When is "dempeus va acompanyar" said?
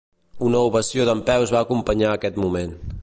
1.09-2.09